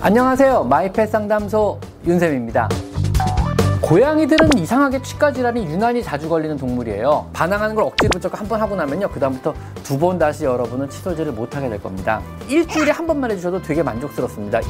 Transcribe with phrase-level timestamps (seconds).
[0.00, 0.64] 안녕하세요.
[0.64, 2.68] 마이펫 상담소 윤쌤입니다.
[3.82, 7.30] 고양이들은 이상하게 치과 질환이 유난히 자주 걸리는 동물이에요.
[7.32, 9.08] 반항하는 걸 억지로 붙잡고 한 번 하고 나면요.
[9.08, 12.20] 그다음부터 두 번 다시 여러분은 칫솔질을 못하게 될 겁니다.
[12.48, 14.60] 일주일에 한 번만 해주셔도 되게 만족스럽습니다.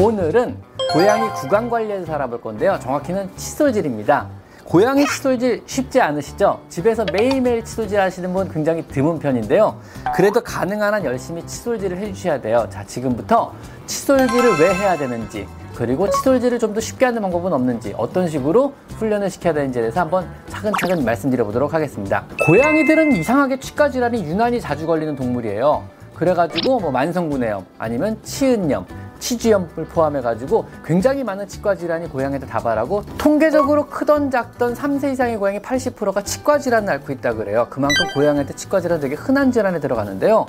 [0.00, 0.56] 오늘은
[0.92, 2.78] 고양이 구강 관리에 대해서 알아볼 건데요.
[2.80, 4.26] 정확히는 칫솔질입니다.
[4.64, 6.60] 고양이 칫솔질 쉽지 않으시죠?
[6.68, 9.78] 집에서 매일매일 칫솔질 하시는 분 굉장히 드문 편인데요.
[10.14, 12.66] 그래도 가능한 한 열심히 칫솔질을 해주셔야 돼요.
[12.70, 13.52] 자, 지금부터
[13.86, 19.28] 칫솔질을 왜 해야 되는지, 그리고 칫솔질을 좀 더 쉽게 하는 방법은 없는지, 어떤 식으로 훈련을
[19.28, 22.24] 시켜야 되는지에 대해서 한번 차근차근 말씀드려 보도록 하겠습니다.
[22.46, 25.82] 고양이들은 이상하게 치과 질환이 유난히 자주 걸리는 동물이에요.
[26.14, 28.86] 그래가지고 뭐 만성구내염 아니면 치은염
[29.22, 35.60] 치주염을 포함해 가지고 굉장히 많은 치과 질환이 고양이한테 다발하고 통계적으로 크던 작던 3세 이상의 고양이
[35.60, 37.68] 80%가 치과 질환을 앓고 있다 그래요.
[37.70, 40.46] 그만큼 고양이한테 치과 질환 되게 흔한 질환에 들어가는데요.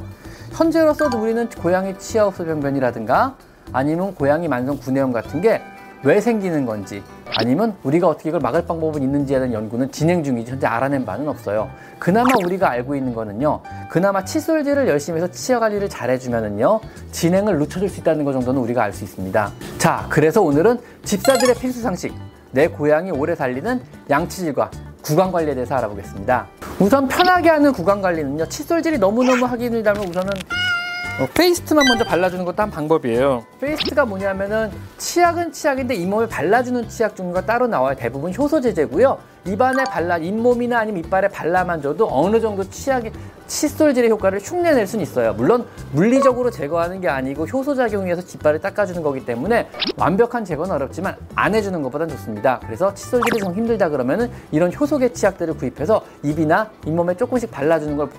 [0.54, 3.36] 현재로서도 우리는 고양이 치아 흡수 병변이라든가
[3.72, 5.62] 아니면 고양이 만성 구내염 같은 게
[6.04, 7.02] 왜 생기는 건지
[7.38, 11.70] 아니면 우리가 어떻게 이걸 막을 방법은 있는지에 대한 연구는 진행 중이지 현재 알아낸 바는 없어요.
[11.98, 13.62] 그나마 우리가 알고 있는 거는요.
[13.90, 16.82] 그나마 칫솔질을 열심히 해서 치아 관리를 잘 해주면은요.
[17.12, 19.52] 진행을 늦춰줄 수 있다는 것 정도는 우리가 알 수 있습니다.
[19.78, 22.14] 자, 그래서 오늘은 집사들의 필수 상식.
[22.52, 24.70] 내 고양이 오래 살리는 양치질과
[25.02, 26.48] 구강 관리에 대해서 알아보겠습니다.
[26.80, 28.46] 우선 편하게 하는 구강 관리는요.
[28.48, 30.32] 칫솔질이 너무너무 하기 힘들다면 우선은
[31.20, 33.46] 어, 페이스트만 먼저 발라주는 것도 한 방법이에요.
[33.62, 37.96] 페이스트가 뭐냐면은 치약은 치약인데 잇몸에 발라주는 치약 종류가 따로 나와요.
[37.96, 39.20] 대부분 효소 제제고요.
[39.46, 43.12] 입안에 발라 잇몸이나 아니면 이빨에 발라만 줘도 어느 정도 치약이
[43.46, 45.34] 칫솔질의 효과를 흉내낼 수는 있어요.
[45.34, 51.54] 물론 물리적으로 제거하는 게 아니고 효소 작용해서 이빨을 닦아주는 거기 때문에 완벽한 제거는 어렵지만 안
[51.54, 52.60] 해주는 것보단 좋습니다.
[52.66, 58.10] 그래서 칫솔질이 좀 힘들다 그러면은 이런 효소계 치약들을 구입해서 입이나 잇몸에 조금씩 발라주는 걸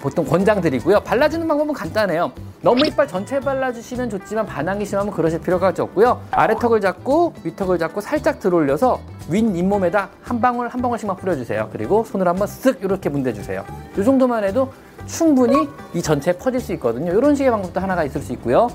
[0.00, 1.00] 보통 권장드리고요.
[1.00, 2.32] 발라주는 방법은 간단해요.
[2.60, 6.20] 너무 이빨 전체 발라주시면 좋지만 반항이 심하면 그러실 필요가 없고요.
[6.30, 11.68] 아래턱을 잡고 위턱을 잡고 살짝 들어올려서 윗 잇몸에다 한 방울 한 방울씩만 뿌려주세요.
[11.72, 13.64] 그리고 손을 한번 쓱 이렇게 문대주세요.
[13.98, 14.72] 이 정도만 해도
[15.06, 17.12] 충분히 이 전체에 퍼질 수 있거든요.
[17.12, 18.68] 이런 식의 방법도 하나가 있을 수 있고요.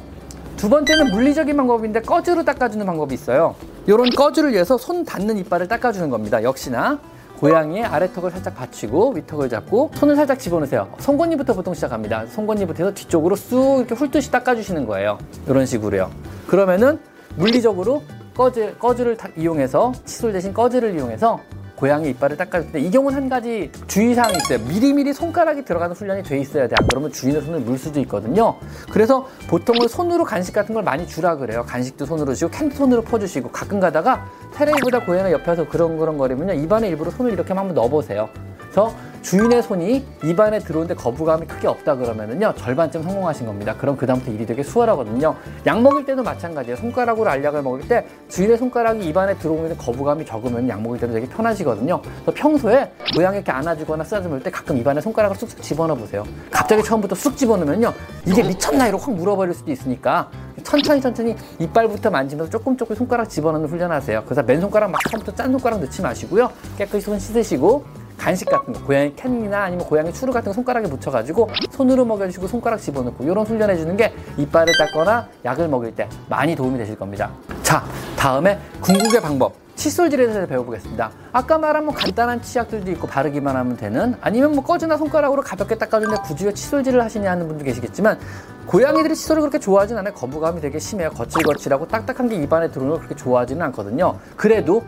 [0.57, 3.55] 두 번째는 물리적인 방법인데 꺼즈로 닦아주는 방법이 있어요.
[3.87, 6.43] 이런 꺼즈를 위해서 손 닿는 이빨을 닦아주는 겁니다.
[6.43, 6.99] 역시나
[7.41, 10.93] 고양이의 아래턱을 살짝 받치고 위턱을 잡고 손을 살짝 집어넣으세요.
[10.99, 12.27] 송곳니부터 보통 시작합니다.
[12.27, 15.17] 송곳니부터 해서 뒤쪽으로 쑥 이렇게 훑듯이 닦아주시는 거예요.
[15.47, 16.11] 이런 식으로요.
[16.47, 16.99] 그러면은
[17.35, 18.03] 물리적으로
[18.37, 21.39] 거즈, 거즈를 이용해서 칫솔 대신 거즈를 이용해서
[21.81, 24.59] 고양이 이빨을 닦아줄 때 이 경우는 한 가지 주의사항이 있어요.
[24.67, 26.75] 미리미리 손가락이 들어가는 훈련이 돼 있어야 돼.
[26.79, 28.55] 안 그러면 주인의 손을 물 수도 있거든요.
[28.91, 31.63] 그래서 보통은 손으로 간식 같은 걸 많이 주라 그래요.
[31.67, 36.53] 간식도 손으로 주고 캔도 손으로 퍼주시고 가끔 가다가 테레비보다 고양이 옆에서 그런 그런 거리면요.
[36.53, 38.29] 입안에 일부러 손을 이렇게 한번 넣어보세요.
[38.71, 43.75] 그래서 주인의 손이 입안에 들어오는데 거부감이 크게 없다 그러면은요 절반쯤 성공하신 겁니다.
[43.77, 45.35] 그럼 그 다음부터 일이 되게 수월하거든요.
[45.67, 46.77] 약 먹을 때도 마찬가지예요.
[46.77, 52.01] 손가락으로 알약을 먹을 때 주인의 손가락이 입안에 들어오는 거부감이 적으면 약 먹을 때도 되게 편하시거든요.
[52.01, 56.23] 그래서 평소에 고양이 이렇게 안아주거나 쓰다듬을 때 가끔 입안에 손가락을 쑥쑥 집어넣어 보세요.
[56.49, 57.93] 갑자기 처음부터 쑥 집어넣으면요
[58.25, 60.31] 이게 미쳤나 이러고 확 물어버릴 수도 있으니까
[60.63, 64.23] 천천히 천천히 이빨부터 만지면서 조금 조금 손가락 집어넣는 훈련하세요.
[64.25, 66.49] 그래서 맨손가락 막 처음부터 짠 손가락 넣지 마시고요.
[66.77, 71.49] 깨끗이 손 씻으시고 간식 같은 거, 고양이 캔이나 아니면 고양이 추루 같은 거 손가락에 묻혀가지고
[71.71, 76.77] 손으로 먹여주시고 손가락 집어넣고 이런 훈련해 주는 게 이빨을 닦거나 약을 먹일 때 많이 도움이
[76.77, 77.31] 되실 겁니다.
[77.63, 77.83] 자,
[78.15, 79.59] 다음에 궁극의 방법.
[79.73, 81.09] 칫솔질에 대해서 배워보겠습니다.
[81.31, 86.21] 아까 말한 뭐 간단한 치약들도 있고 바르기만 하면 되는 아니면 뭐 꺼즈나 손가락으로 가볍게 닦아주는데
[86.21, 88.19] 굳이 왜 칫솔질을 하시냐 하는 분도 계시겠지만
[88.67, 90.13] 고양이들이 칫솔을 그렇게 좋아하진 않아요.
[90.13, 91.09] 거부감이 되게 심해요.
[91.09, 94.19] 거칠거칠하고 딱딱한 게 입안에 들어오는 걸 그렇게 좋아하지는 않거든요.
[94.35, 94.83] 그래도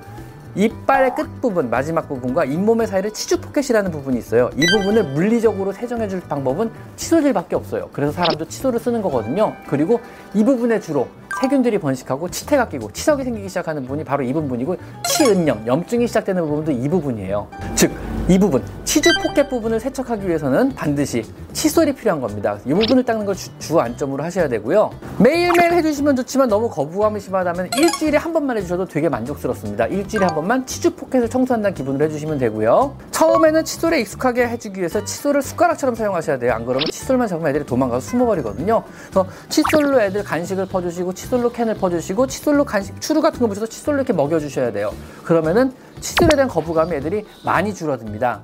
[0.55, 4.49] 이빨의 끝부분, 마지막 부분과 잇몸의 사이를 치주 포켓이라는 부분이 있어요.
[4.55, 7.89] 이 부분을 물리적으로 세정해 줄 방법은 칫솔질밖에 없어요.
[7.91, 9.55] 그래서 사람도 칫솔을 쓰는 거거든요.
[9.67, 9.99] 그리고
[10.33, 11.07] 이 부분에 주로
[11.43, 14.77] 세균들이 번식하고 치태가 끼고 치석이 생기기 시작하는 부분이 바로 이 부분이고
[15.09, 17.47] 치은염, 염증이 시작되는 부분도 이 부분이에요.
[17.75, 17.91] 즉,
[18.29, 22.57] 이 부분, 치주 포켓 부분을 세척하기 위해서는 반드시 칫솔이 필요한 겁니다.
[22.65, 24.91] 이 부분을 닦는 걸 주, 주 안점으로 하셔야 되고요.
[25.17, 29.87] 매일매일 해주시면 좋지만 너무 거부감이 심하다면 일주일에 한 번만 해주셔도 되게 만족스럽습니다.
[29.87, 32.95] 일주일에 한 번만 치주 포켓을 청소한다는 기분으로 해주시면 되고요.
[33.11, 36.53] 처음에는 칫솔에 익숙하게 해주기 위해서 칫솔을 숟가락처럼 사용하셔야 돼요.
[36.53, 38.83] 안 그러면 칫솔만 잡으면 애들이 도망가서 숨어버리거든요.
[39.09, 43.67] 그래서 칫솔로 애들 간식을 퍼주시고 칫솔 로 캔을 퍼주시고 칫솔로 간식 추루 같은 거 묻혀서
[43.67, 44.93] 칫솔로 이렇게 먹여주셔야 돼요.
[45.23, 48.41] 그러면은 칫솔에 대한 거부감이 애들이 많이 줄어듭니다.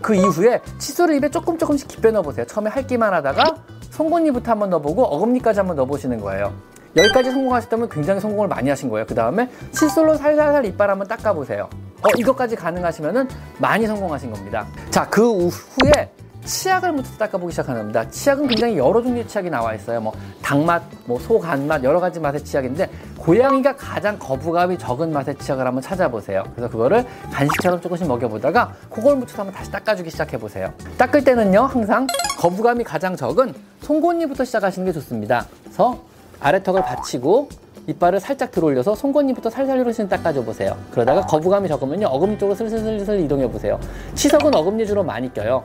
[0.00, 2.46] 그 이후에 칫솔을 입에 조금 조금씩 깊게 넣어보세요.
[2.46, 3.56] 처음에 핥기만 하다가
[3.90, 6.52] 송곳니부터 한번 넣어보고 어금니까지 한번 넣어보시는 거예요.
[6.96, 9.06] 여기까지 성공하셨다면 굉장히 성공을 많이 하신 거예요.
[9.06, 11.68] 그 다음에 칫솔로 살살살 이빨 한번 닦아보세요.
[12.02, 13.28] 어, 이것까지 가능하시면은
[13.58, 14.66] 많이 성공하신 겁니다.
[14.90, 16.10] 자, 그 후에
[16.44, 18.08] 치약을 먼저 닦아보기 시작하는 겁니다.
[18.08, 20.00] 치약은 굉장히 여러 종류의 치약이 나와 있어요.
[20.00, 20.12] 뭐
[20.42, 26.44] 닭맛, 뭐 소간맛 여러 가지 맛의 치약인데 고양이가 가장 거부감이 적은 맛의 치약을 한번 찾아보세요.
[26.54, 30.72] 그래서 그거를 간식처럼 조금씩 먹여보다가 그걸 묻혀서 한번 다시 닦아주기 시작해보세요.
[30.98, 32.06] 닦을 때는요 항상
[32.38, 35.46] 거부감이 가장 적은 송곳니부터 시작하시는 게 좋습니다.
[35.62, 35.98] 그래서
[36.40, 37.48] 아래턱을 받치고
[37.86, 40.76] 이빨을 살짝 들어올려서 송곳니부터 살살 이러시는 닦아줘 보세요.
[40.90, 43.78] 그러다가 거부감이 적으면요 어금니 쪽으로 슬슬슬슬 이동해 보세요.
[44.14, 45.62] 치석은 어금니 주로 많이 껴요.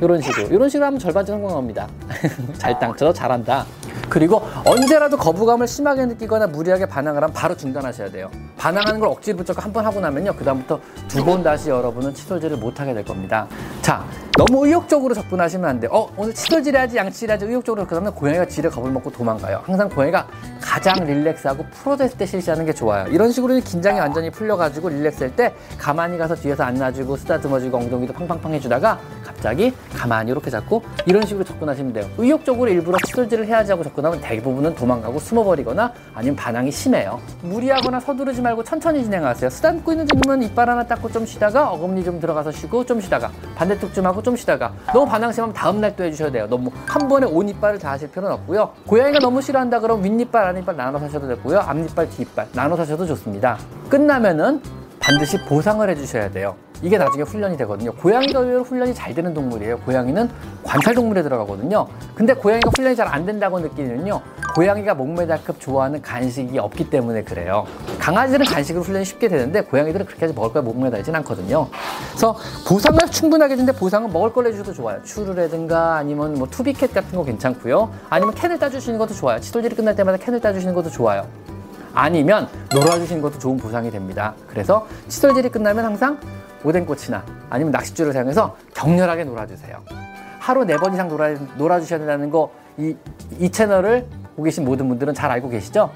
[0.00, 1.88] 이런 식으로 이런 식으로 하면 절반 성공합니다.
[2.58, 3.66] 잘 닦죠, 잘한다.
[4.08, 8.30] 그리고 언제라도 거부감을 심하게 느끼거나 무리하게 반항을 하면 바로 중단하셔야 돼요.
[8.60, 10.34] 반항하는 걸 억지로 붙잡고 한 번 하고 나면요.
[10.34, 10.78] 그다음부터
[11.08, 13.46] 두 번 다시 여러분은 칫솔질을 못하게 될 겁니다.
[13.82, 14.04] 자,
[14.36, 15.90] 너무 의욕적으로 접근하시면 안 돼요.
[15.92, 19.62] 어, 오늘 칫솔질 해야지, 양치질 해야지 의욕적으로 그러면 고양이가 지레 겁을 먹고 도망가요.
[19.64, 20.26] 항상 고양이가
[20.60, 23.06] 가장 릴렉스하고 풀어졌을 때 실시하는 게 좋아요.
[23.08, 28.98] 이런 식으로 긴장이 완전히 풀려가지고 릴렉스할 때 가만히 가서 뒤에서 안아주고 쓰다듬어주고 엉덩이도 팡팡팡 해주다가
[29.24, 32.06] 갑자기 가만히 이렇게 잡고 이런 식으로 접근하시면 돼요.
[32.18, 37.20] 의욕적으로 일부러 칫솔질을 해야지 하고 접근하면 대부분은 도망가고 숨어버리거나 아니면 반항이 심해요.
[37.42, 39.50] 무리하거나 서두르지 말고 천천히 진행하세요.
[39.50, 43.92] 쓰다듬고 있는 중이면 이빨 하나 닦고 좀 쉬다가 어금니 좀 들어가서 쉬고 좀 쉬다가 반대쪽
[43.94, 46.46] 좀 하고 좀 쉬다가 너무 반항 심하면 다음 날 또 해주셔야 돼요.
[46.48, 48.70] 너무 한 번에 온 이빨을 다 하실 필요는 없고요.
[48.86, 51.58] 고양이가 너무 싫어한다 그러면 윗니빨, 아랫니빨 나눠서 하셔도 되고요.
[51.58, 53.58] 앞니빨, 뒷니빨 나눠서 하셔도 좋습니다.
[53.88, 54.62] 끝나면은
[55.00, 56.54] 반드시 보상을 해주셔야 돼요.
[56.82, 57.92] 이게 나중에 훈련이 되거든요.
[57.92, 59.78] 고양이가 훈련이 잘 되는 동물이에요.
[59.80, 60.30] 고양이는
[60.62, 61.86] 관찰 동물에 들어가거든요.
[62.14, 64.20] 근데 고양이가 훈련이 잘 안 된다고 느끼는요.
[64.54, 67.66] 고양이가 목매달급 좋아하는 간식이 없기 때문에 그래요.
[67.98, 71.66] 강아지들은 간식으로 훈련이 쉽게 되는데 고양이들은 그렇게 해서 먹을 거에 목매달진 않거든요.
[72.10, 72.36] 그래서
[72.68, 75.02] 보상을 충분하게 주는데 보상은 먹을 걸 해주셔도 좋아요.
[75.02, 77.90] 추루라든가 아니면 뭐 투비캣 같은 거 괜찮고요.
[78.08, 79.40] 아니면 캔을 따주시는 것도 좋아요.
[79.40, 81.26] 치솔질이 끝날 때마다 캔을 따주시는 것도 좋아요.
[81.92, 84.34] 아니면 놀아주시는 것도 좋은 보상이 됩니다.
[84.46, 86.18] 그래서 칫솔질이 끝나면 항상
[86.64, 89.76] 오뎅꽃이나 아니면 낚싯줄을 사용해서 격렬하게 놀아주세요.
[90.38, 92.96] 하루 네 번 이상 놀아, 놀아주셔야 된다는 거, 이,
[93.38, 95.90] 이 채널을 보고 계신 모든 분들은 잘 알고 계시죠?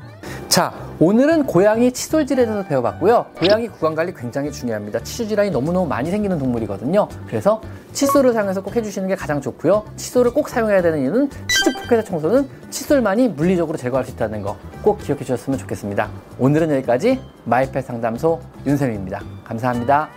[0.49, 3.27] 자, 오늘은 고양이 칫솔질에 대해서 배워봤고요.
[3.37, 5.01] 고양이 구강 관리 굉장히 중요합니다.
[5.01, 7.09] 치주 질환이 너무너무 많이 생기는 동물이거든요.
[7.27, 7.61] 그래서
[7.93, 9.85] 칫솔을 사용해서 꼭 해주시는 게 가장 좋고요.
[9.97, 14.99] 칫솔을 꼭 사용해야 되는 이유는 치주 포켓의 청소는 칫솔만이 물리적으로 제거할 수 있다는 거 꼭
[14.99, 16.11] 기억해 주셨으면 좋겠습니다.
[16.39, 19.23] 오늘은 여기까지 마이펫 상담소 윤쌤입니다.
[19.43, 20.11] 감사합니다.